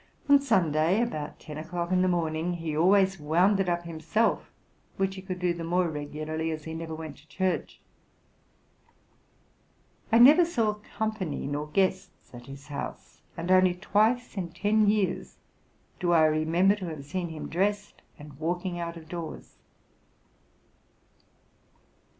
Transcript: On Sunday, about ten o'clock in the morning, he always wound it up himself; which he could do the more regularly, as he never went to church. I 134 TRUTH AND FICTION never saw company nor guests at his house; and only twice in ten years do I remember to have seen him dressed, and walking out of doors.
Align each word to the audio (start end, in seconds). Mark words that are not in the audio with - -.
On 0.27 0.41
Sunday, 0.41 0.99
about 0.99 1.39
ten 1.39 1.59
o'clock 1.59 1.91
in 1.91 2.01
the 2.01 2.07
morning, 2.07 2.53
he 2.53 2.75
always 2.75 3.19
wound 3.19 3.59
it 3.59 3.69
up 3.69 3.83
himself; 3.83 4.51
which 4.97 5.13
he 5.13 5.21
could 5.21 5.37
do 5.37 5.53
the 5.53 5.63
more 5.63 5.89
regularly, 5.89 6.49
as 6.49 6.63
he 6.63 6.73
never 6.73 6.95
went 6.95 7.17
to 7.17 7.27
church. 7.27 7.79
I 10.11 10.17
134 10.17 10.55
TRUTH 10.55 10.75
AND 10.81 10.81
FICTION 10.81 10.83
never 10.87 10.89
saw 10.89 10.97
company 11.29 11.45
nor 11.45 11.67
guests 11.67 12.33
at 12.33 12.47
his 12.47 12.65
house; 12.69 13.21
and 13.37 13.51
only 13.51 13.75
twice 13.75 14.35
in 14.35 14.49
ten 14.49 14.87
years 14.89 15.37
do 15.99 16.13
I 16.13 16.25
remember 16.25 16.73
to 16.77 16.87
have 16.87 17.05
seen 17.05 17.29
him 17.29 17.47
dressed, 17.47 18.01
and 18.17 18.39
walking 18.39 18.79
out 18.79 18.97
of 18.97 19.07
doors. 19.07 19.59